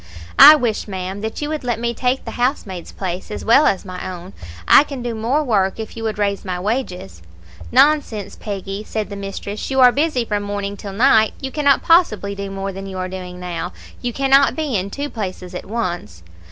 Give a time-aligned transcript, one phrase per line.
[0.39, 3.85] "'I wish, ma'am, that you would let me take the housemaid's place, as well as
[3.85, 4.33] my own;
[4.67, 7.21] I can do more work if you would raise my wages.'
[7.71, 12.33] "'Nonsense, Peggy,' said the mistress, 'you are busy from morning till night; you cannot possibly
[12.33, 13.73] do more than you are doing now.
[14.01, 16.23] You cannot be in two places at once.'